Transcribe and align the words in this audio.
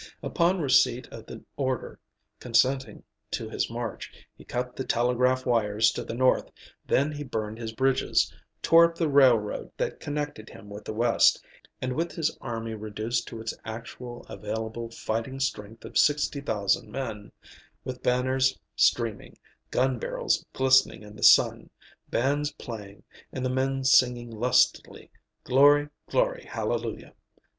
Upon 0.23 0.59
receipt 0.61 1.07
of 1.11 1.27
the 1.27 1.43
order 1.57 1.99
consenting 2.39 3.03
to 3.29 3.47
his 3.47 3.69
march, 3.69 4.11
he 4.35 4.43
cut 4.43 4.75
the 4.75 4.83
telegraph 4.83 5.45
wires 5.45 5.91
to 5.91 6.03
the 6.03 6.15
north, 6.15 6.49
then 6.87 7.11
he 7.11 7.23
burned 7.23 7.59
his 7.59 7.71
bridges, 7.73 8.33
tore 8.63 8.85
up 8.85 8.95
the 8.97 9.07
railroad 9.07 9.69
that 9.77 9.99
connected 9.99 10.49
him 10.49 10.71
with 10.71 10.85
the 10.85 10.91
West, 10.93 11.45
and, 11.83 11.93
with 11.93 12.13
his 12.13 12.35
army 12.41 12.73
reduced 12.73 13.27
to 13.27 13.39
its 13.41 13.53
actual 13.63 14.25
available 14.27 14.89
fighting 14.89 15.39
strength 15.39 15.85
of 15.85 15.99
60,000 15.99 16.91
men, 16.91 17.31
with 17.83 18.01
banners 18.01 18.57
streaming, 18.75 19.37
gun 19.69 19.99
barrels 19.99 20.43
glistening 20.51 21.03
in 21.03 21.15
the 21.15 21.21
sun, 21.21 21.69
bands 22.09 22.51
playing, 22.53 23.03
and 23.31 23.45
the 23.45 23.51
men 23.51 23.83
singing 23.83 24.31
lustily 24.31 25.11
"Glory, 25.43 25.89
glory, 26.09 26.45
hallelujah!" 26.49 27.13